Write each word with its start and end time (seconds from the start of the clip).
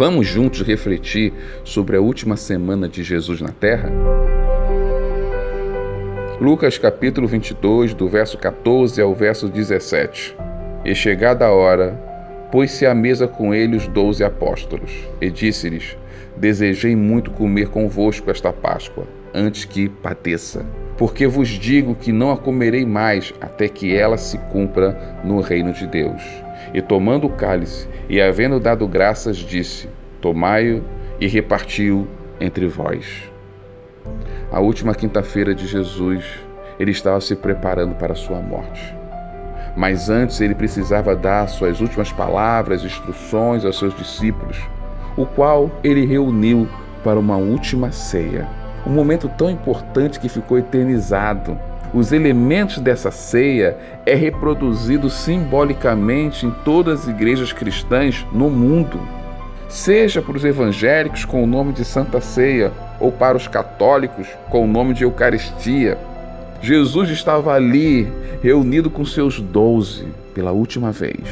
Vamos 0.00 0.26
juntos 0.26 0.62
refletir 0.62 1.30
sobre 1.62 1.94
a 1.94 2.00
última 2.00 2.34
semana 2.34 2.88
de 2.88 3.02
Jesus 3.02 3.42
na 3.42 3.50
terra? 3.50 3.92
Lucas 6.40 6.78
capítulo 6.78 7.28
22, 7.28 7.92
do 7.92 8.08
verso 8.08 8.38
14 8.38 8.98
ao 9.02 9.14
verso 9.14 9.46
17. 9.46 10.34
E 10.86 10.94
chegada 10.94 11.44
a 11.44 11.50
hora, 11.50 11.92
pôs-se 12.50 12.86
à 12.86 12.94
mesa 12.94 13.28
com 13.28 13.54
ele 13.54 13.76
os 13.76 13.86
doze 13.88 14.24
apóstolos, 14.24 14.90
e 15.20 15.30
disse-lhes: 15.30 15.98
Desejei 16.34 16.96
muito 16.96 17.30
comer 17.30 17.68
convosco 17.68 18.30
esta 18.30 18.54
Páscoa, 18.54 19.06
antes 19.34 19.66
que 19.66 19.90
padeça. 19.90 20.64
Porque 20.96 21.26
vos 21.26 21.50
digo 21.50 21.94
que 21.94 22.10
não 22.10 22.30
a 22.30 22.38
comerei 22.38 22.86
mais 22.86 23.34
até 23.38 23.68
que 23.68 23.94
ela 23.94 24.16
se 24.16 24.38
cumpra 24.50 25.20
no 25.22 25.42
reino 25.42 25.74
de 25.74 25.86
Deus. 25.86 26.22
E 26.72 26.80
tomando 26.80 27.26
o 27.26 27.30
cálice, 27.30 27.88
e 28.08 28.20
havendo 28.20 28.60
dado 28.60 28.86
graças, 28.86 29.36
disse: 29.36 29.88
Tomai-o 30.20 30.84
e 31.20 31.26
repartiu 31.26 32.06
entre 32.40 32.66
vós. 32.66 33.30
A 34.50 34.60
última 34.60 34.94
quinta-feira 34.94 35.54
de 35.54 35.66
Jesus, 35.66 36.24
ele 36.78 36.90
estava 36.90 37.20
se 37.20 37.36
preparando 37.36 37.94
para 37.94 38.12
a 38.12 38.16
sua 38.16 38.40
morte. 38.40 38.94
Mas 39.76 40.10
antes 40.10 40.40
ele 40.40 40.54
precisava 40.54 41.14
dar 41.14 41.48
suas 41.48 41.80
últimas 41.80 42.10
palavras, 42.12 42.84
instruções 42.84 43.64
aos 43.64 43.78
seus 43.78 43.94
discípulos, 43.96 44.58
o 45.16 45.24
qual 45.24 45.70
ele 45.84 46.04
reuniu 46.04 46.68
para 47.04 47.18
uma 47.18 47.36
última 47.36 47.92
ceia. 47.92 48.48
Um 48.86 48.90
momento 48.90 49.28
tão 49.36 49.50
importante 49.50 50.18
que 50.18 50.28
ficou 50.28 50.58
eternizado 50.58 51.58
os 51.92 52.12
elementos 52.12 52.78
dessa 52.78 53.10
ceia 53.10 53.76
é 54.06 54.14
reproduzido 54.14 55.10
simbolicamente 55.10 56.46
em 56.46 56.50
todas 56.64 57.00
as 57.00 57.08
igrejas 57.08 57.52
cristãs 57.52 58.24
no 58.32 58.48
mundo. 58.48 59.00
Seja 59.68 60.22
para 60.22 60.36
os 60.36 60.44
evangélicos 60.44 61.24
com 61.24 61.42
o 61.42 61.46
nome 61.46 61.72
de 61.72 61.84
Santa 61.84 62.20
Ceia 62.20 62.72
ou 63.00 63.10
para 63.10 63.36
os 63.36 63.48
católicos 63.48 64.28
com 64.48 64.64
o 64.64 64.68
nome 64.68 64.94
de 64.94 65.04
Eucaristia. 65.04 65.98
Jesus 66.62 67.10
estava 67.10 67.54
ali, 67.54 68.12
reunido 68.42 68.90
com 68.90 69.04
seus 69.04 69.40
doze, 69.40 70.06
pela 70.34 70.52
última 70.52 70.92
vez. 70.92 71.24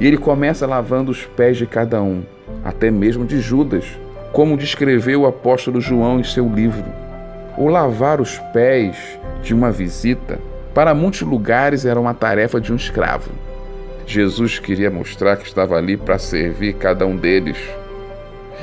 E 0.00 0.06
ele 0.06 0.16
começa 0.16 0.66
lavando 0.66 1.10
os 1.10 1.24
pés 1.24 1.56
de 1.56 1.66
cada 1.66 2.02
um, 2.02 2.22
até 2.64 2.90
mesmo 2.90 3.24
de 3.24 3.40
Judas, 3.40 3.84
como 4.32 4.56
descreveu 4.56 5.22
o 5.22 5.26
apóstolo 5.26 5.80
João 5.80 6.20
em 6.20 6.24
seu 6.24 6.48
livro. 6.48 7.05
O 7.58 7.68
lavar 7.68 8.20
os 8.20 8.38
pés 8.52 8.96
de 9.42 9.54
uma 9.54 9.72
visita, 9.72 10.38
para 10.74 10.94
muitos 10.94 11.22
lugares 11.22 11.86
era 11.86 11.98
uma 11.98 12.12
tarefa 12.12 12.60
de 12.60 12.70
um 12.70 12.76
escravo. 12.76 13.30
Jesus 14.06 14.58
queria 14.58 14.90
mostrar 14.90 15.38
que 15.38 15.46
estava 15.46 15.74
ali 15.74 15.96
para 15.96 16.18
servir 16.18 16.74
cada 16.74 17.06
um 17.06 17.16
deles 17.16 17.56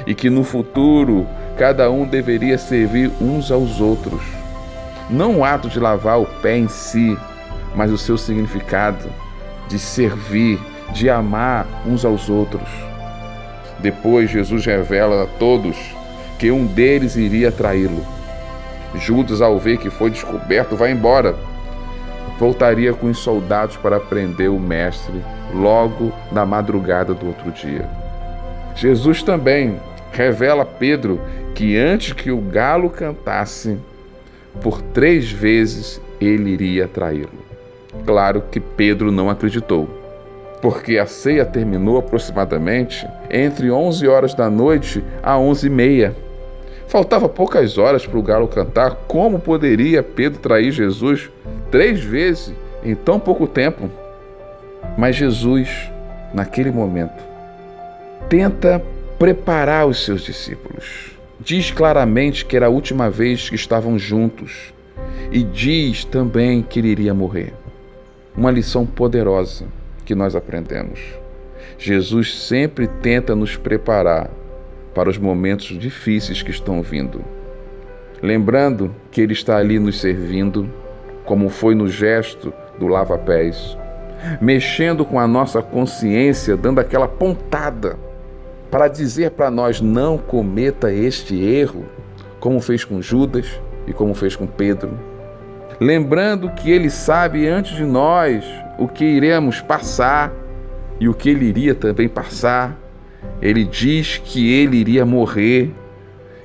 e 0.06 0.14
que 0.14 0.30
no 0.30 0.44
futuro 0.44 1.28
cada 1.58 1.90
um 1.90 2.06
deveria 2.06 2.58
servir 2.58 3.12
uns 3.20 3.52
aos 3.52 3.82
outros. 3.82 4.22
Não 5.10 5.40
o 5.40 5.44
ato 5.44 5.68
de 5.68 5.80
lavar 5.80 6.22
o 6.22 6.26
pé 6.26 6.58
em 6.58 6.68
si, 6.68 7.18
mas 7.76 7.92
o 7.92 7.98
seu 7.98 8.18
significado 8.18 9.10
de 9.68 9.80
servir, 9.80 10.60
de 10.94 11.10
amar 11.10 11.66
uns 11.84 12.06
aos 12.06 12.30
outros. 12.30 12.70
Depois, 13.80 14.30
Jesus 14.30 14.64
revela 14.66 15.24
a 15.24 15.28
todos 15.40 15.76
que 16.38 16.52
um 16.52 16.66
deles 16.66 17.16
iria 17.16 17.52
traí-lo. 17.52 18.06
Judas, 18.96 19.42
ao 19.42 19.58
ver 19.58 19.78
que 19.78 19.90
foi 19.90 20.10
descoberto, 20.10 20.76
vai 20.76 20.92
embora. 20.92 21.36
Voltaria 22.40 22.94
com 22.94 23.08
os 23.08 23.20
soldados 23.20 23.78
para 23.78 24.00
prender 24.00 24.50
o 24.50 24.60
mestre 24.60 25.22
logo 25.54 26.12
na 26.32 26.46
madrugada 26.46 27.14
do 27.14 27.28
outro 27.28 27.52
dia. 27.52 27.88
Jesus 28.76 29.22
também 29.22 29.80
revela 30.12 30.64
a 30.64 30.66
Pedro 30.66 31.20
que 31.54 31.78
antes 31.78 32.14
que 32.14 32.32
o 32.32 32.42
galo 32.42 32.90
cantasse, 32.90 33.78
por 34.62 34.82
três 34.82 35.32
vezes 35.32 36.02
ele 36.20 36.52
iria 36.52 36.88
traí-lo. 36.88 37.44
Claro 38.06 38.44
que 38.52 38.59
Pedro 38.59 39.12
não 39.12 39.30
acreditou, 39.30 39.88
porque 40.62 40.98
a 40.98 41.06
ceia 41.06 41.46
terminou 41.46 41.98
aproximadamente 41.98 43.08
entre 43.30 43.70
11 43.70 44.08
horas 44.08 44.34
da 44.34 44.50
noite 44.50 45.03
a 45.22 45.38
11 45.38 45.68
e 45.68 45.70
meia. 45.70 46.16
Faltava 46.88 47.28
poucas 47.28 47.78
horas 47.78 48.06
para 48.06 48.20
o 48.20 48.24
galo 48.24 48.48
cantar. 48.48 48.96
Como 49.08 49.40
poderia 49.40 50.04
Pedro 50.04 50.40
trair 50.40 50.72
Jesus 50.72 51.30
três 51.72 52.04
vezes 52.04 52.54
em 52.84 52.94
tão 52.94 53.20
pouco 53.20 53.48
tempo? 53.48 53.90
Mas 54.98 55.16
Jesus, 55.16 55.70
naquele 56.34 56.72
momento, 56.72 57.24
tenta 58.30 58.84
preparar 59.18 59.88
os 59.88 60.04
seus 60.04 60.22
discípulos. 60.22 61.12
Diz 61.40 61.72
claramente 61.72 62.46
que 62.46 62.56
era 62.56 62.68
a 62.68 62.70
última 62.70 63.10
vez 63.10 63.50
que 63.50 63.56
estavam 63.56 63.98
juntos 63.98 64.74
e 65.32 65.44
diz 65.44 66.06
também 66.06 66.62
que 66.62 66.80
ele 66.80 66.90
iria 66.90 67.14
morrer. 67.14 67.54
Uma 68.36 68.52
lição 68.52 68.86
poderosa 68.86 69.66
que 70.06 70.16
nós 70.16 70.36
aprendemos. 70.36 71.00
Jesus 71.78 72.34
sempre 72.48 72.88
tenta 72.88 73.36
nos 73.36 73.56
preparar 73.56 74.30
para 74.94 75.09
os 75.09 75.18
momentos 75.18 75.78
difíceis 75.78 76.42
que 76.42 76.52
estão 76.52 76.81
vindo. 76.81 77.24
Lembrando 78.22 78.96
que 79.12 79.22
Ele 79.22 79.34
está 79.34 79.58
ali 79.58 79.80
nos 79.80 80.00
servindo, 80.00 80.70
como 81.26 81.50
foi 81.50 81.76
no 81.76 81.88
gesto 81.88 82.54
do 82.80 82.88
lava-pés, 82.88 83.78
mexendo 84.40 85.03
com 85.03 85.20
a 85.20 85.28
nossa 85.28 85.62
consciência, 85.62 86.56
dando 86.56 86.80
aquela 86.80 87.08
pontada 87.08 87.98
para 88.72 88.88
dizer 88.88 89.32
para 89.32 89.52
nós 89.52 89.82
não 89.82 90.18
cometa 90.18 90.92
este 90.92 91.36
erro, 91.44 91.86
como 92.40 92.59
fez 92.59 92.84
com 92.84 93.02
Judas 93.02 93.59
e 93.86 93.94
como 93.94 94.14
fez 94.14 94.36
com 94.36 94.48
Pedro. 94.48 94.98
Lembrando 95.80 96.50
que 96.50 96.72
Ele 96.72 96.90
sabe 96.90 97.48
antes 97.48 97.76
de 97.76 97.84
nós 97.84 98.46
o 98.80 98.88
que 98.88 99.03
iremos 99.03 99.62
passar 99.62 100.32
e 101.00 101.08
o 101.08 101.14
que 101.14 101.30
Ele 101.30 101.46
iria 101.46 101.76
também 101.76 102.08
passar 102.08 102.80
ele 103.41 103.63
diz 103.63 104.17
que 104.17 104.51
ele 104.53 104.78
iria 104.78 105.06
morrer, 105.06 105.73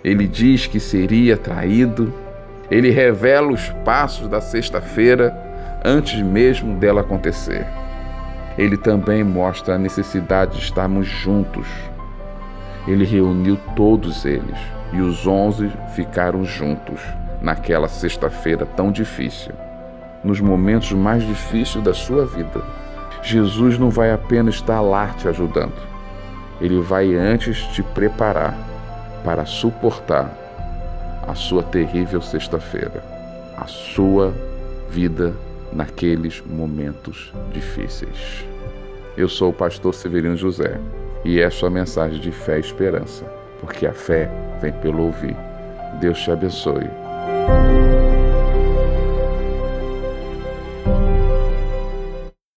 ele 0.02 0.26
diz 0.26 0.66
que 0.66 0.80
seria 0.80 1.36
traído, 1.36 2.12
ele 2.70 2.90
revela 2.90 3.52
os 3.52 3.68
passos 3.84 4.28
da 4.28 4.40
sexta-feira 4.40 5.36
antes 5.84 6.20
mesmo 6.20 6.76
dela 6.76 7.00
acontecer. 7.00 7.66
Ele 8.56 8.76
também 8.76 9.22
mostra 9.22 9.76
a 9.76 9.78
necessidade 9.78 10.56
de 10.56 10.64
estarmos 10.64 11.06
juntos. 11.06 11.66
Ele 12.86 13.04
reuniu 13.04 13.56
todos 13.76 14.24
eles 14.24 14.58
e 14.92 15.00
os 15.00 15.26
onze 15.26 15.70
ficaram 15.94 16.44
juntos 16.44 17.00
naquela 17.40 17.88
sexta-feira 17.88 18.66
tão 18.66 18.90
difícil. 18.90 19.52
Nos 20.24 20.40
momentos 20.40 20.90
mais 20.92 21.24
difíceis 21.24 21.84
da 21.84 21.94
sua 21.94 22.26
vida, 22.26 22.60
Jesus 23.22 23.78
não 23.78 23.90
vai 23.90 24.10
apenas 24.10 24.56
estar 24.56 24.80
lá 24.80 25.08
te 25.08 25.28
ajudando, 25.28 25.74
ele 26.60 26.80
vai 26.80 27.14
antes 27.14 27.58
te 27.68 27.82
preparar 27.82 28.56
para 29.24 29.44
suportar 29.44 30.30
a 31.26 31.34
sua 31.34 31.62
terrível 31.62 32.22
sexta-feira, 32.22 33.02
a 33.56 33.66
sua 33.66 34.32
vida 34.90 35.34
naqueles 35.72 36.42
momentos 36.44 37.32
difíceis. 37.52 38.44
Eu 39.16 39.28
sou 39.28 39.50
o 39.50 39.52
pastor 39.52 39.94
Severino 39.94 40.36
José 40.36 40.80
e 41.24 41.40
essa 41.40 41.66
é 41.66 41.68
a 41.68 41.70
mensagem 41.70 42.20
de 42.20 42.30
fé 42.30 42.56
e 42.56 42.60
esperança, 42.60 43.24
porque 43.60 43.86
a 43.86 43.92
fé 43.92 44.30
vem 44.60 44.72
pelo 44.72 45.04
ouvir. 45.04 45.36
Deus 46.00 46.18
te 46.20 46.30
abençoe. 46.30 46.88